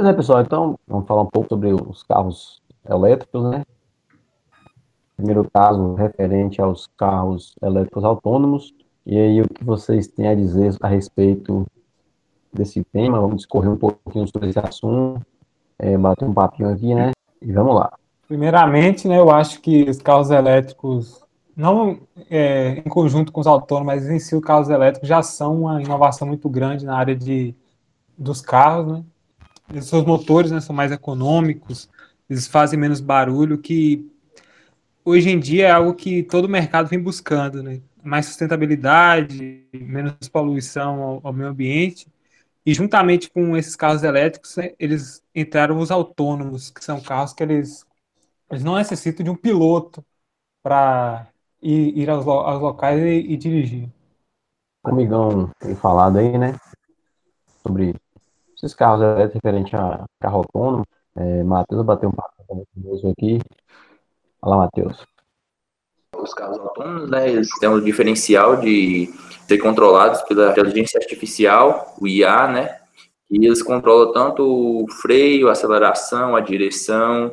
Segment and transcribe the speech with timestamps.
[0.00, 3.66] Pois é, pessoal, então vamos falar um pouco sobre os carros elétricos, né?
[5.14, 8.74] Primeiro caso referente aos carros elétricos autônomos.
[9.04, 11.66] E aí, o que vocês têm a dizer a respeito
[12.50, 13.20] desse tema?
[13.20, 15.20] Vamos discorrer um pouquinho sobre esse assunto,
[15.78, 17.10] é, bater um papinho aqui, né?
[17.42, 17.92] E vamos lá.
[18.26, 21.22] Primeiramente, né, eu acho que os carros elétricos,
[21.54, 21.98] não
[22.30, 25.82] é, em conjunto com os autônomos, mas em si os carros elétricos já são uma
[25.82, 27.54] inovação muito grande na área de,
[28.16, 29.04] dos carros, né?
[29.74, 31.88] Os seus motores né, são mais econômicos,
[32.28, 34.10] eles fazem menos barulho, que
[35.04, 37.80] hoje em dia é algo que todo mercado vem buscando, né?
[38.02, 42.08] Mais sustentabilidade, menos poluição ao, ao meio ambiente.
[42.64, 47.42] E juntamente com esses carros elétricos, né, eles entraram os autônomos, que são carros que
[47.42, 47.86] eles,
[48.50, 50.04] eles não necessitam de um piloto
[50.62, 51.28] para
[51.62, 53.88] ir, ir aos, aos, locais e, e dirigir.
[54.84, 56.54] Amigão tem falado aí, né?
[57.62, 57.94] Sobre
[58.62, 60.84] esses carros elétricos referente a carro autônomo.
[61.16, 63.40] É, Matheus bateu um papo conosco aqui.
[64.40, 65.04] Fala, Matheus.
[66.16, 69.12] Os carros autônomos, né, eles têm um diferencial de
[69.48, 72.76] ser controlados pela inteligência artificial, o IA, né,
[73.30, 77.32] e eles controlam tanto o freio, a aceleração, a direção,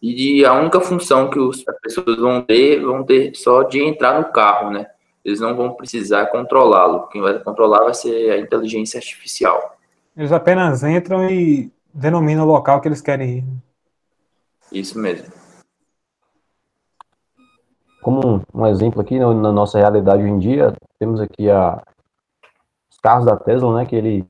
[0.00, 4.18] e a única função que os, as pessoas vão ter, vão ter só de entrar
[4.18, 4.86] no carro, né,
[5.24, 9.76] eles não vão precisar controlá-lo, quem vai controlar vai ser a inteligência artificial.
[10.16, 13.44] Eles apenas entram e denominam o local que eles querem ir.
[14.72, 15.44] Isso mesmo
[18.04, 21.82] como um, exemplo aqui na nossa realidade hoje em dia, temos aqui a,
[22.90, 24.26] os carros da Tesla, né, que ele,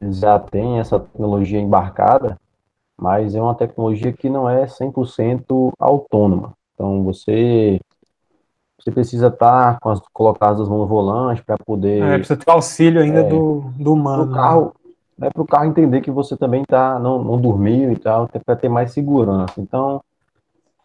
[0.00, 2.38] já tem essa tecnologia embarcada,
[2.96, 6.52] mas é uma tecnologia que não é 100% autônoma.
[6.74, 7.80] Então você
[8.78, 12.00] você precisa estar tá com as colocadas as mãos no volante para poder.
[12.00, 14.26] É, precisa ter auxílio ainda é, do, do humano.
[14.26, 14.74] Pro carro,
[15.18, 18.56] né, para o carro entender que você também tá, não, não dormiu e tal, para
[18.56, 19.60] ter mais segurança.
[19.60, 20.02] Então,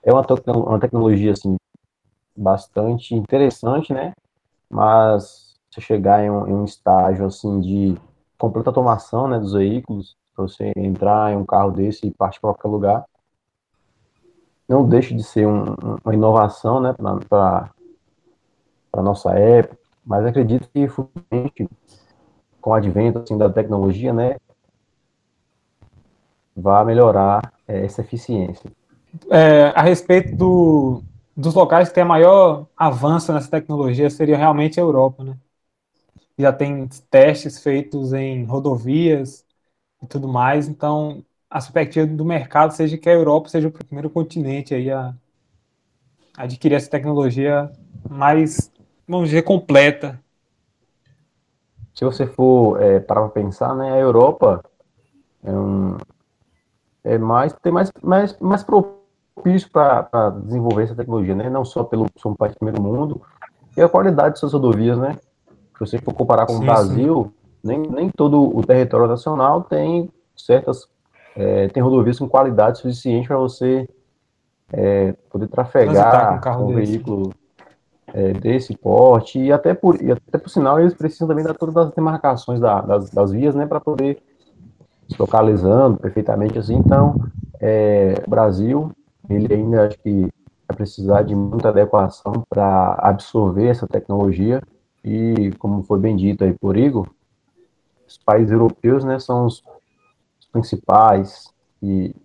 [0.01, 1.55] é uma, uma tecnologia assim,
[2.35, 4.13] bastante interessante, né?
[4.69, 7.95] Mas você chegar em um, em um estágio assim de
[8.37, 12.53] completa automação, né, dos veículos, para você entrar em um carro desse e partir para
[12.53, 13.05] qualquer lugar,
[14.67, 16.93] não deixa de ser um, uma inovação, né,
[17.29, 17.69] para
[18.91, 21.69] a nossa época, mas acredito que futuramente,
[22.63, 24.37] com o advento assim, da tecnologia, né,
[26.55, 28.71] vai melhorar é, essa eficiência.
[29.29, 31.03] É, a respeito do,
[31.35, 35.35] dos locais que tem maior avanço nessa tecnologia seria realmente a Europa, né?
[36.37, 39.45] Já tem testes feitos em rodovias
[40.01, 44.09] e tudo mais, então a perspectiva do mercado seja que a Europa seja o primeiro
[44.09, 45.13] continente aí a
[46.37, 47.69] adquirir essa tecnologia
[48.09, 48.71] mais,
[49.05, 50.17] vamos dizer, completa.
[51.93, 54.63] Se você for é, para pensar, né, a Europa
[55.43, 55.97] é, um,
[57.03, 61.49] é mais tem mais mais mais propício para desenvolver essa tecnologia, né?
[61.49, 63.21] Não só pelo somos país primeiro mundo,
[63.75, 65.17] e a qualidade de suas rodovias, né?
[65.73, 67.33] Se você for comparar com sim, o Brasil,
[67.63, 70.87] nem, nem todo o território nacional tem certas
[71.35, 73.87] é, tem rodovias com qualidade suficiente para você
[74.71, 77.33] é, poder trafegar com um, um veículo
[78.13, 81.75] é, desse porte e até por e até por sinal eles precisam também dar todas
[81.75, 84.21] as demarcações da, das, das vias, né, para poder
[85.09, 86.75] se localizando perfeitamente assim.
[86.75, 87.15] Então,
[87.59, 88.91] é, Brasil
[89.29, 90.29] ele ainda acho que
[90.67, 94.61] vai precisar de muita adequação para absorver essa tecnologia
[95.03, 97.07] e, como foi bem dito aí por Igor,
[98.07, 99.63] os países europeus né, são os
[100.51, 102.15] principais e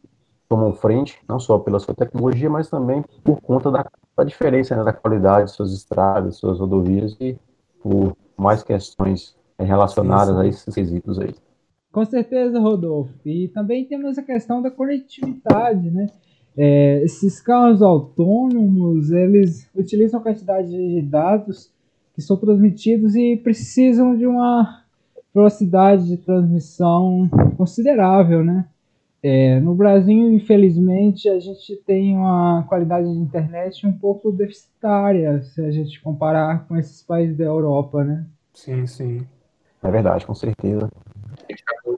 [0.48, 3.86] tomam frente, não só pela sua tecnologia, mas também por conta da,
[4.18, 7.36] da diferença né, da qualidade de suas estradas, suas rodovias e
[7.80, 10.40] por mais questões relacionadas sim, sim.
[10.40, 11.34] a esses quesitos aí.
[11.92, 13.12] Com certeza, Rodolfo.
[13.24, 16.08] E também temos a questão da conectividade, né?
[16.56, 21.70] É, esses carros autônomos, eles utilizam quantidade de dados
[22.12, 24.82] que são transmitidos e precisam de uma
[25.32, 28.66] velocidade de transmissão considerável, né?
[29.22, 35.60] É, no Brasil, infelizmente, a gente tem uma qualidade de internet um pouco deficitária se
[35.60, 38.24] a gente comparar com esses países da Europa, né?
[38.54, 39.26] Sim, sim.
[39.82, 40.88] É verdade, com certeza.
[41.36, 41.96] A gente já os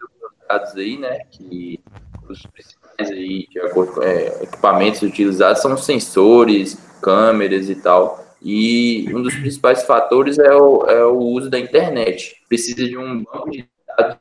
[0.49, 1.81] dados aí, né, que
[2.29, 8.25] os principais aí, de acordo com é, equipamentos utilizados, são sensores, câmeras e tal.
[8.43, 12.43] E um dos principais fatores é o, é o uso da internet.
[12.49, 13.69] Precisa de um banco de
[13.99, 14.17] dados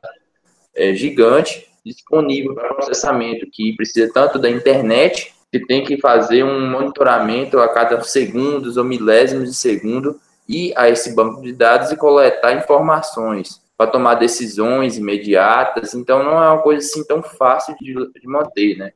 [0.74, 6.70] é, gigante disponível para processamento, que precisa tanto da internet, que tem que fazer um
[6.70, 11.96] monitoramento a cada segundos ou milésimos de segundo, e a esse banco de dados e
[11.96, 17.94] coletar informações para tomar decisões imediatas, então não é uma coisa assim tão fácil de,
[17.94, 18.92] de manter, né?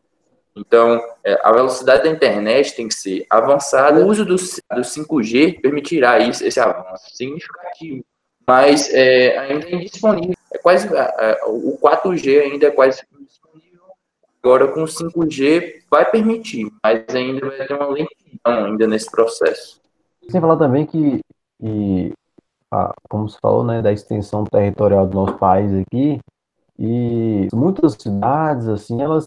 [0.57, 4.05] Então, é, a velocidade da internet tem que ser avançada.
[4.05, 8.05] O uso do, do 5G permitirá isso, esse avanço significativo,
[8.47, 10.35] mas é, ainda é indisponível.
[10.65, 10.89] Quase,
[11.47, 13.83] o 4G ainda é quase indisponível.
[14.43, 19.79] Agora, com o 5G, vai permitir, mas ainda vai ter uma lentidão ainda nesse processo.
[20.31, 21.21] Sem falar também que,
[22.73, 26.19] a, como se falou, né, da extensão territorial do nosso país aqui,
[26.79, 29.27] e muitas cidades, assim, elas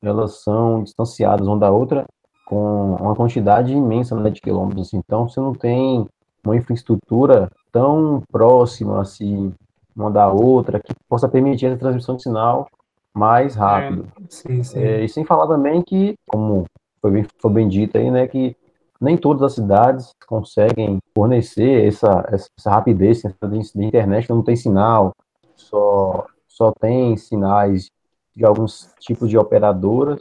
[0.00, 2.06] elas são distanciadas uma da outra
[2.44, 4.94] com uma quantidade imensa né, de quilômetros.
[4.94, 6.06] Então, você não tem
[6.44, 9.52] uma infraestrutura tão próxima assim
[9.96, 12.68] uma da outra que possa permitir a transmissão de sinal
[13.14, 14.06] mais rápido.
[14.20, 14.78] É, sim, sim.
[14.78, 16.66] É, e sem falar também que, como
[17.00, 18.54] foi bem, foi bem dito aí, né, que
[19.00, 25.12] nem todas as cidades conseguem fornecer essa, essa rapidez de internet, não tem sinal,
[25.54, 27.90] só, só tem sinais
[28.34, 30.18] de alguns tipos de operadoras.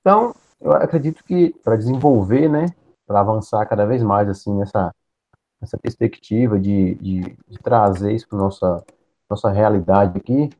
[0.00, 2.66] Então, eu acredito que para desenvolver, né,
[3.06, 4.92] para avançar cada vez mais assim nessa,
[5.60, 8.84] nessa perspectiva de, de, de trazer isso para nossa
[9.32, 10.50] nossa realidade aqui,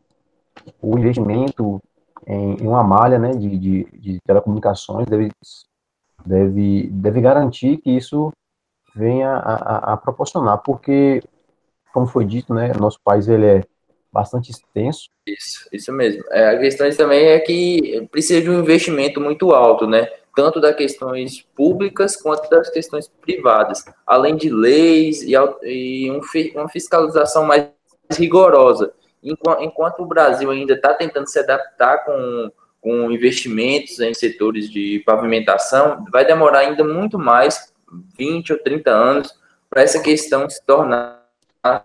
[0.81, 1.81] o investimento
[2.27, 5.31] em, em uma malha, né, de, de, de telecomunicações deve,
[6.25, 8.33] deve, deve garantir que isso
[8.95, 11.23] venha a, a, a proporcionar, porque,
[11.93, 13.63] como foi dito, né, nosso país ele é
[14.11, 15.09] bastante extenso.
[15.27, 16.23] Isso, isso mesmo.
[16.31, 20.07] É, a questão também é que precisa de um investimento muito alto, né?
[20.37, 25.33] Tanto das questões públicas quanto das questões privadas, além de leis e,
[25.63, 26.21] e um,
[26.55, 27.69] uma fiscalização mais
[28.17, 28.93] rigorosa.
[29.23, 32.51] Enquanto, enquanto o Brasil ainda está tentando se adaptar com,
[32.81, 37.73] com investimentos em setores de pavimentação, vai demorar ainda muito mais,
[38.19, 39.35] 20 ou 30 anos,
[39.71, 41.23] para essa questão se tornar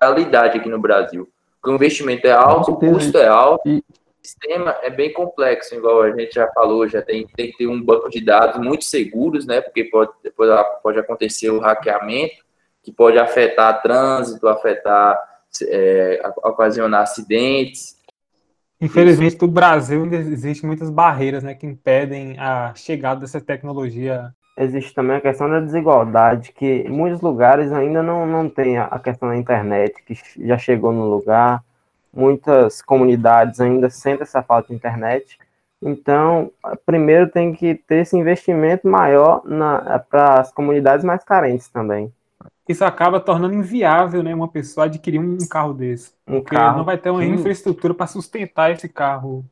[0.02, 1.30] realidade aqui no Brasil
[1.70, 3.78] o investimento é alto, o custo é alto, e...
[3.78, 3.84] o
[4.22, 7.82] sistema é bem complexo, igual a gente já falou, já tem, tem que ter um
[7.82, 9.62] banco de dados muito seguros, né?
[9.62, 10.50] Porque pode, depois
[10.82, 12.46] pode acontecer o hackeamento,
[12.84, 17.98] que pode afetar trânsito, afetar, é, ocasionar acidentes.
[18.80, 24.94] Infelizmente, no Brasil ainda existem muitas barreiras né, que impedem a chegada dessa tecnologia existe
[24.94, 29.30] também a questão da desigualdade, que em muitos lugares ainda não, não tem a questão
[29.30, 30.16] da internet, que
[30.46, 31.64] já chegou no lugar,
[32.12, 35.38] muitas comunidades ainda sentem essa falta de internet.
[35.80, 36.52] Então,
[36.86, 39.44] primeiro tem que ter esse investimento maior
[40.10, 42.12] para as comunidades mais carentes também.
[42.68, 46.12] Isso acaba tornando inviável né, uma pessoa adquirir um carro desse.
[46.28, 49.46] Um porque carro, não vai ter uma infraestrutura para sustentar esse carro.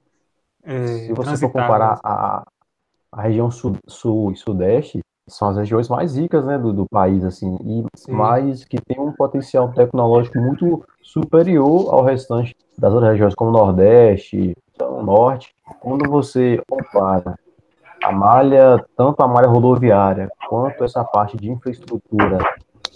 [0.64, 2.44] É, Se você for comparar a,
[3.12, 7.24] a região sul, sul e sudeste são as regiões mais ricas né, do, do país,
[7.24, 8.12] assim, e Sim.
[8.12, 13.54] mais que tem um potencial tecnológico muito superior ao restante das outras regiões, como o
[13.54, 15.56] Nordeste, o Norte.
[15.80, 17.40] Quando você compara
[18.04, 22.38] a malha, tanto a malha rodoviária quanto essa parte de infraestrutura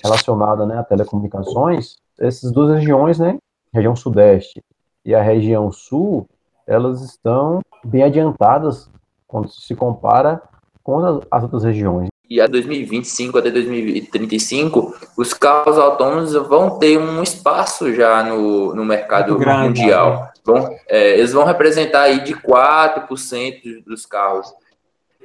[0.03, 3.37] relacionada né, a telecomunicações, essas duas regiões, né,
[3.73, 4.63] região sudeste
[5.05, 6.27] e a região sul,
[6.67, 8.89] elas estão bem adiantadas
[9.27, 10.41] quando se compara
[10.83, 12.09] com as outras regiões.
[12.29, 18.85] E a 2025 até 2035, os carros autônomos vão ter um espaço já no, no
[18.85, 20.11] mercado grande, mundial.
[20.11, 20.31] Né?
[20.45, 24.53] Vão, é, eles vão representar aí de 4% dos carros.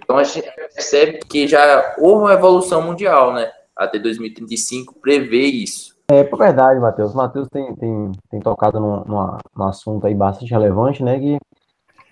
[0.02, 3.50] Então a gente percebe que já houve uma evolução mundial, né?
[3.76, 5.94] Até 2035 prevê isso.
[6.08, 7.14] É, por verdade, Matheus.
[7.14, 9.04] Matheus tem, tem, tem tocado num,
[9.56, 11.18] num assunto aí bastante relevante, né?
[11.18, 11.38] Que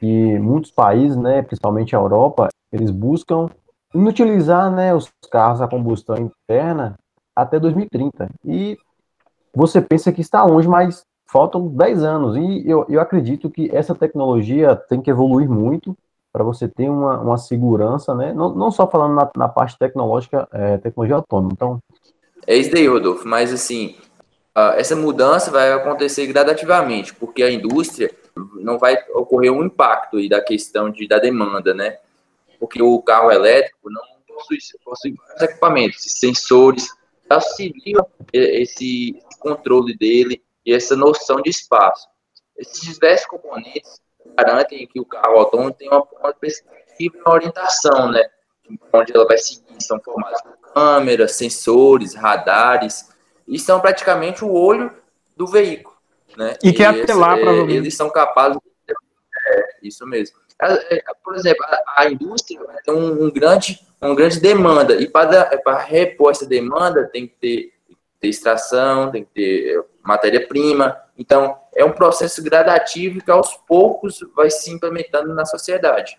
[0.02, 3.48] que muitos países, né, principalmente a Europa, eles buscam
[3.94, 6.98] inutilizar né, os carros a combustão interna
[7.36, 8.28] até 2030.
[8.44, 8.76] E
[9.54, 12.36] você pensa que está longe, mas faltam 10 anos.
[12.36, 15.96] E eu, eu acredito que essa tecnologia tem que evoluir muito
[16.32, 18.32] para você ter uma, uma segurança, né?
[18.32, 21.50] Não, não só falando na, na parte tecnológica, é, tecnologia autônoma.
[21.52, 21.78] Então,
[22.46, 23.28] é isso daí, Rodolfo.
[23.28, 23.96] Mas assim,
[24.76, 28.10] essa mudança vai acontecer gradativamente, porque a indústria
[28.54, 31.98] não vai ocorrer um impacto aí da questão de, da demanda, né?
[32.58, 36.88] Porque o carro elétrico não possui, possui vários equipamentos, sensores,
[37.28, 42.08] auxiliam esse controle dele e essa noção de espaço.
[42.56, 44.00] Esses diversos componentes
[44.36, 48.28] garantem que o carro autônomo tem uma, uma perspectiva e uma orientação, né?
[48.92, 53.10] Onde ela vai seguir, são formados por câmeras, sensores, radares,
[53.46, 54.90] e são praticamente o olho
[55.36, 55.96] do veículo.
[56.36, 56.56] Né?
[56.62, 57.76] E que apelar, para provavelmente.
[57.76, 58.94] Eles são capazes de...
[59.48, 60.36] É, isso mesmo.
[60.60, 65.58] É, por exemplo, a, a indústria tem um, um, grande, uma grande demanda, e para,
[65.58, 67.72] para repor essa demanda tem que ter,
[68.20, 74.50] ter extração, tem que ter matéria-prima, Então, é um processo gradativo que aos poucos vai
[74.50, 76.18] se implementando na sociedade.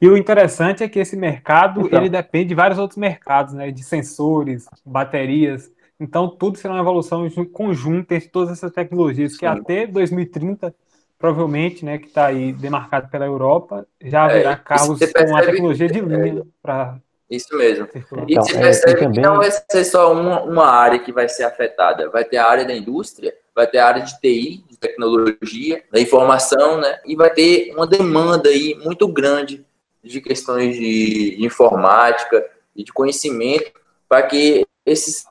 [0.00, 3.70] E o interessante é que esse mercado então, ele depende de vários outros mercados, né?
[3.70, 5.70] De sensores, baterias.
[5.98, 9.38] Então, tudo será uma evolução conjunta entre todas essas tecnologias, sim.
[9.38, 10.74] que até 2030
[11.18, 15.42] provavelmente, né, que está aí demarcado pela Europa, já é, haverá é, carros com a
[15.42, 16.98] tecnologia de linha é, para.
[17.28, 17.86] Isso mesmo.
[17.92, 18.24] Circular.
[18.26, 21.28] E então, se percebe é, que não vai ser só uma, uma área que vai
[21.28, 24.76] ser afetada, vai ter a área da indústria, vai ter a área de TI, de
[24.76, 27.00] tecnologia, da informação, né?
[27.04, 29.66] E vai ter uma demanda aí muito grande
[30.00, 33.72] de questões de, informática e de conhecimento
[34.08, 35.26] para que esses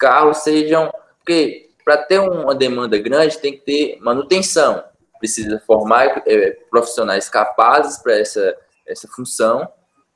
[0.00, 0.92] carros sejam.
[1.18, 4.82] Porque para ter uma demanda grande tem que ter manutenção,
[5.20, 9.68] precisa formar é, profissionais capazes para essa, essa função.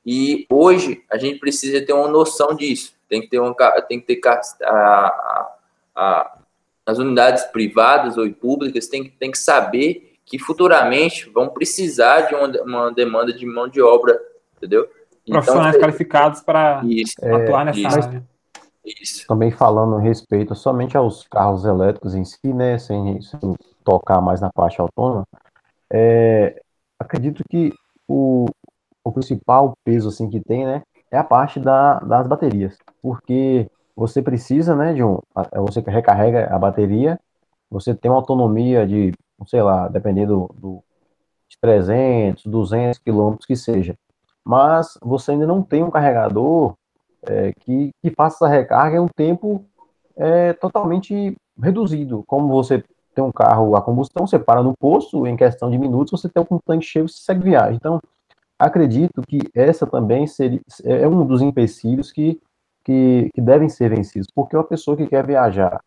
[0.05, 2.95] E hoje a gente precisa ter uma noção disso.
[3.09, 3.55] Tem que ter, um,
[3.87, 5.55] tem que ter a, a,
[5.95, 6.39] a,
[6.87, 12.49] as unidades privadas ou públicas tem, tem que saber que futuramente vão precisar de uma,
[12.63, 14.21] uma demanda de mão de obra,
[14.57, 14.89] entendeu?
[15.27, 18.25] Então, profissionais então, qualificados para atuar nessa isso, área.
[18.85, 19.27] Isso.
[19.27, 24.41] Também falando a respeito somente aos carros elétricos em si, né, sem, sem tocar mais
[24.41, 25.27] na parte autônoma,
[25.91, 26.61] é,
[26.99, 27.73] acredito que
[28.07, 28.47] o,
[29.03, 34.23] o principal peso assim que tem, né, é a parte da, das baterias, porque você
[34.23, 35.19] precisa, né, de um,
[35.67, 37.19] você recarrega a bateria,
[37.71, 39.13] você tem uma autonomia de,
[39.47, 40.83] sei lá, dependendo do,
[41.49, 43.97] de 300, 200 quilômetros que seja,
[44.45, 46.75] mas você ainda não tem um carregador
[47.23, 49.65] é, que, que faça essa recarga em um tempo
[50.17, 52.83] é, totalmente reduzido, como você
[53.15, 56.45] tem um carro a combustão, você para no posto, em questão de minutos, você tem
[56.51, 57.77] um tanque cheio, você segue viagem.
[57.77, 58.01] Então,
[58.59, 62.41] acredito que essa também seria, é um dos empecilhos que,
[62.85, 65.83] que, que devem ser vencidos, porque uma pessoa que quer viajar,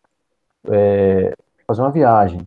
[0.68, 1.34] é,
[1.66, 2.42] fazer uma viagem,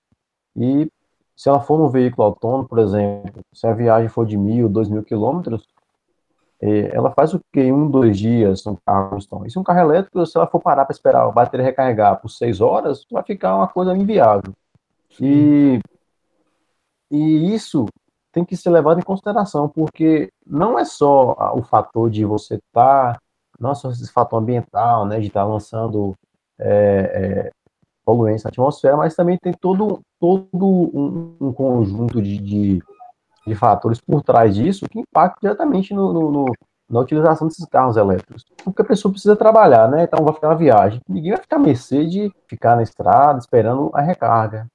[0.55, 0.91] e
[1.35, 4.89] se ela for num veículo autônomo, por exemplo, se a viagem for de mil, dois
[4.89, 5.67] mil quilômetros,
[6.61, 9.45] é, ela faz o que um, dois dias um carro combustão.
[9.45, 12.29] E se um carro elétrico, se ela for parar para esperar a bateria recarregar por
[12.29, 14.53] seis horas, vai ficar uma coisa inviável.
[15.19, 15.79] E,
[17.09, 17.87] e isso
[18.31, 23.13] tem que ser levado em consideração, porque não é só o fator de você estar,
[23.13, 23.21] tá,
[23.61, 26.15] não só esse fator ambiental, né, de estar tá lançando
[26.59, 27.51] é, é,
[28.03, 32.83] poluentes na atmosfera, mas também tem todo, todo um, um conjunto de, de,
[33.45, 36.45] de, fatores por trás disso que impactam diretamente no, no, no,
[36.89, 38.43] na utilização desses carros elétricos.
[38.63, 40.03] Porque a pessoa precisa trabalhar, né?
[40.03, 40.99] Então vai ficar na viagem.
[41.07, 44.67] Ninguém vai ficar a mercê de ficar na estrada esperando a recarga.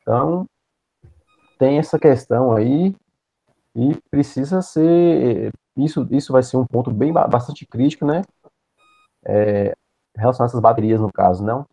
[0.00, 0.46] Então,
[1.58, 2.94] tem essa questão aí
[3.74, 5.50] e precisa ser
[5.84, 8.22] isso isso vai ser um ponto bem bastante crítico, né?
[9.24, 9.74] É,
[10.16, 11.66] relacionado a essas baterias no caso, não?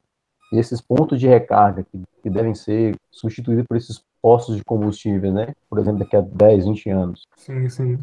[0.52, 5.34] E esses pontos de recarga que, que, devem ser substituídos por esses postos de combustível,
[5.34, 5.54] né?
[5.70, 7.28] Por exemplo, daqui a 10, 20 anos.
[7.36, 8.00] Sim, sim.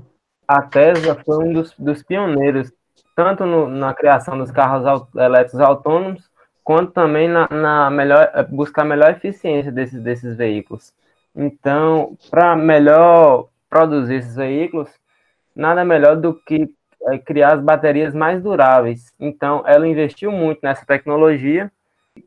[0.46, 2.72] A Tesla foi um dos, dos pioneiros,
[3.14, 6.30] tanto no, na criação dos carros elétricos autônomos,
[6.64, 10.92] quanto também na, na melhor eh, buscar melhor eficiência desses, desses veículos.
[11.34, 14.90] Então, para melhor produzir esses veículos,
[15.54, 16.68] nada melhor do que
[17.08, 19.12] é, criar as baterias mais duráveis.
[19.18, 21.70] Então, ela investiu muito nessa tecnologia,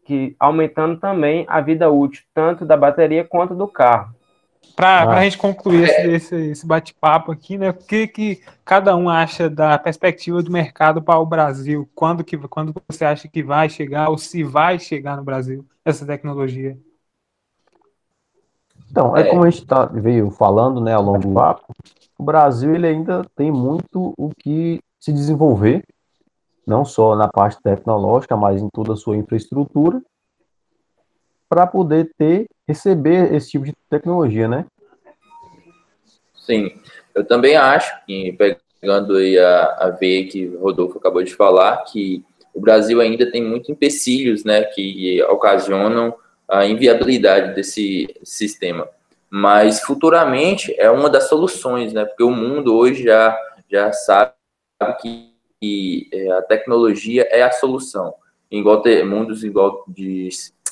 [0.05, 4.13] que aumentando também a vida útil tanto da bateria quanto do carro.
[4.75, 5.19] Para ah.
[5.19, 7.69] a gente concluir esse, esse, esse bate-papo aqui, né?
[7.69, 11.89] O que, que cada um acha da perspectiva do mercado para o Brasil?
[11.95, 16.05] Quando, que, quando você acha que vai chegar, ou se vai chegar no Brasil essa
[16.05, 16.77] tecnologia?
[18.91, 21.73] Então, é, é como a gente tá, veio falando né, ao longo do papo,
[22.17, 25.83] o Brasil ele ainda tem muito o que se desenvolver,
[26.65, 30.01] não só na parte tecnológica, mas em toda a sua infraestrutura,
[31.47, 34.65] para poder ter receber esse tipo de tecnologia, né?
[36.35, 36.71] Sim,
[37.13, 38.35] eu também acho que
[38.81, 43.29] pegando aí a, a ver que o Rodolfo acabou de falar que o Brasil ainda
[43.29, 46.15] tem muitos empecilhos, né, que ocasionam
[46.47, 48.87] a inviabilidade desse sistema.
[49.37, 52.05] Mas futuramente é uma das soluções, né?
[52.05, 53.37] Porque o mundo hoje já
[53.69, 54.31] já sabe
[55.01, 58.15] que, que é, a tecnologia é a solução.
[58.49, 60.29] Igual ter mundos igual de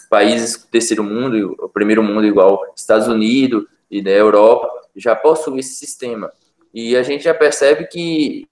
[0.09, 5.59] países do terceiro mundo, o primeiro mundo igual Estados Unidos e da Europa, já possuem
[5.59, 6.31] esse sistema.
[6.73, 8.47] E a gente já percebe que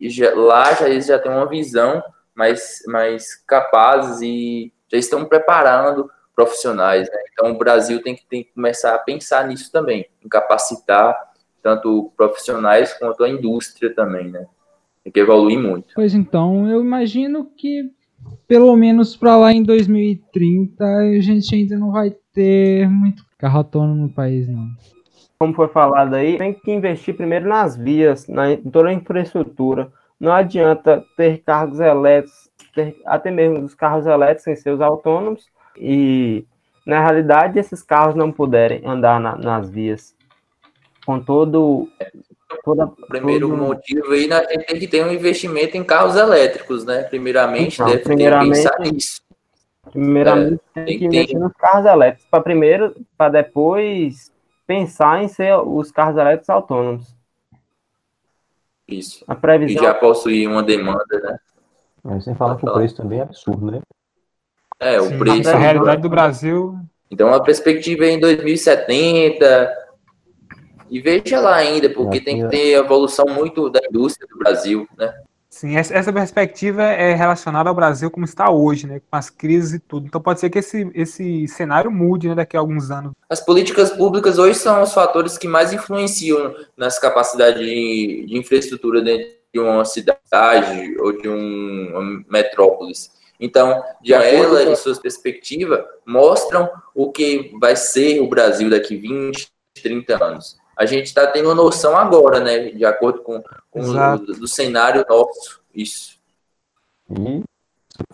[0.00, 2.00] já, lá já, eles já têm uma visão
[2.32, 6.08] mais, mais capazes e já estão preparando
[6.38, 7.08] profissionais.
[7.10, 7.18] Né?
[7.32, 11.16] Então, o Brasil tem que, tem que começar a pensar nisso também, em capacitar
[11.60, 14.46] tanto profissionais quanto a indústria também, né?
[15.02, 15.88] Tem que evoluir muito.
[15.96, 17.90] Pois então, eu imagino que
[18.46, 24.02] pelo menos para lá em 2030 a gente ainda não vai ter muito carro autônomo
[24.02, 24.68] no país, não.
[25.40, 29.90] Como foi falado aí, tem que investir primeiro nas vias, na, em toda a infraestrutura.
[30.18, 36.46] Não adianta ter carros elétricos, ter, até mesmo os carros elétricos sem seus autônomos, e
[36.86, 40.14] na realidade esses carros não puderem andar na, nas vias
[41.04, 41.88] com todo
[42.64, 43.58] Toda, o primeiro todo...
[43.58, 47.02] motivo aí, a gente tem que ter um investimento em carros elétricos, né?
[47.02, 49.22] Primeiramente, então, deve primeiramente, ter que nisso.
[49.90, 51.38] Primeiramente, é, tem que investir ter...
[51.38, 54.32] nos carros elétricos, para primeiro, para depois
[54.66, 57.14] pensar em ser os carros elétricos autônomos.
[58.86, 59.24] Isso.
[59.28, 59.82] A previsão...
[59.82, 61.38] E já possuir uma demanda, né?
[62.02, 63.82] Mas sem falar que o preço também é absurdo, né?
[64.80, 65.50] É, o Sim, preço.
[65.50, 66.78] A realidade do Brasil.
[67.10, 69.76] Então, a perspectiva é em 2070
[70.90, 75.12] e veja lá ainda, porque tem que ter evolução muito da indústria do Brasil, né?
[75.50, 79.78] Sim, essa perspectiva é relacionada ao Brasil como está hoje, né, com as crises e
[79.78, 80.06] tudo.
[80.06, 83.12] Então pode ser que esse, esse cenário mude né, daqui a alguns anos.
[83.30, 89.00] As políticas públicas hoje são os fatores que mais influenciam nas capacidades de, de infraestrutura
[89.00, 93.10] dentro de uma cidade ou de um, uma metrópolis.
[93.40, 99.48] Então, já ela e suas perspectivas mostram o que vai ser o Brasil daqui 20,
[99.82, 102.70] 30 anos a gente está tendo noção agora, né?
[102.70, 105.60] De acordo com, com o do, do, cenário nosso.
[105.74, 106.16] Isso.
[107.10, 107.42] E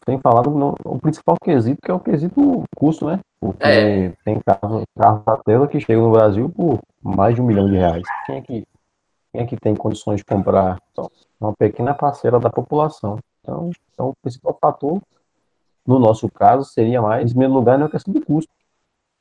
[0.06, 3.20] tem falado no, o principal quesito, que é o quesito custo, né?
[3.38, 4.12] Porque é.
[4.24, 7.76] tem carros carro da tela que chegam no Brasil por mais de um milhão de
[7.76, 8.02] reais.
[8.24, 8.64] Quem é que,
[9.30, 10.78] quem é que tem condições de comprar?
[10.90, 13.18] Então, uma pequena parcela da população.
[13.44, 15.02] Então, então, o principal fator,
[15.86, 18.50] no nosso caso, seria mais, em primeiro lugar, na questão do custo.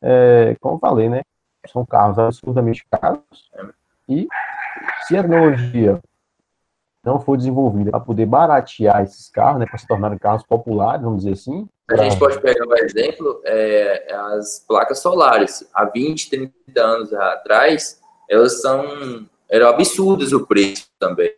[0.01, 1.22] É, como eu falei, né?
[1.72, 3.22] são carros absurdamente caros
[4.08, 4.27] e
[5.08, 6.01] se a tecnologia
[7.03, 11.24] não for desenvolvida para poder baratear esses carros, né, para se tornarem carros populares, vamos
[11.24, 11.68] dizer assim.
[11.89, 15.70] A gente pode pegar um exemplo, é, as placas solares.
[15.74, 21.32] Há 20, 30 anos atrás, elas são eram absurdas o preço também.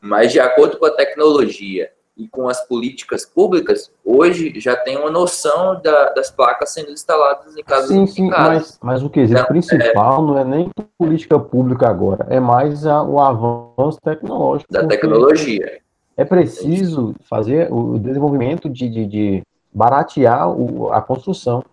[0.00, 5.10] Mas de acordo com a tecnologia e com as políticas públicas, hoje já tem uma
[5.10, 9.46] noção da, das placas sendo instaladas em casas Sim, sim, mas, mas o quesito então,
[9.46, 14.72] principal é, não é nem política pública agora, é mais a, o avanço tecnológico.
[14.72, 15.80] Da tecnologia.
[16.16, 21.64] É preciso fazer o desenvolvimento de, de, de baratear o, a construção,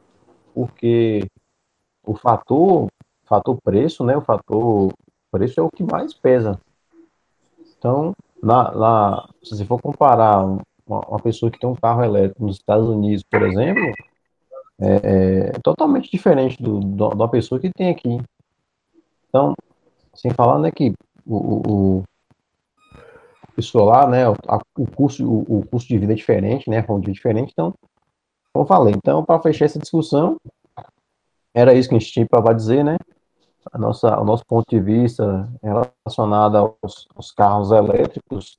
[0.53, 1.25] porque
[2.05, 2.87] o fator,
[3.23, 4.93] fator preço, né, o fator
[5.31, 6.59] preço é o que mais pesa.
[7.85, 10.63] Então, na, na, se você for comparar uma,
[11.07, 13.93] uma, pessoa que tem um carro elétrico nos Estados Unidos, por exemplo,
[14.81, 18.17] é, é totalmente diferente do, do, da pessoa que tem aqui.
[19.29, 19.53] Então,
[20.15, 20.93] sem falar né, que
[21.27, 22.03] o, o,
[23.55, 24.33] o lá, né, o,
[24.79, 27.71] o, custo, o, o custo de vida é diferente, né, a é diferente, então,
[28.51, 30.37] como eu falei, então, para fechar essa discussão,
[31.53, 32.97] era isso que a gente tinha para dizer, né,
[33.71, 38.57] a nossa, o nosso ponto de vista relacionado aos, aos, carros elétricos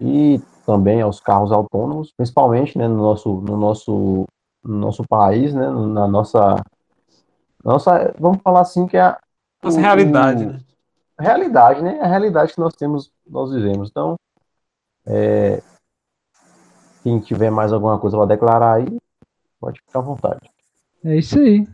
[0.00, 4.26] e também aos carros autônomos, principalmente né, no, nosso, no, nosso,
[4.64, 6.62] no nosso país, né, na nossa,
[7.62, 9.18] nossa, vamos falar assim que é a
[9.62, 10.60] nossa o, realidade, né?
[11.18, 12.00] Realidade, né?
[12.00, 13.90] A realidade que nós temos, nós vivemos.
[13.90, 14.16] Então,
[15.06, 15.62] é,
[17.02, 18.98] quem tiver mais alguma coisa para declarar aí,
[19.60, 20.50] pode ficar à vontade.
[21.04, 21.68] É isso aí.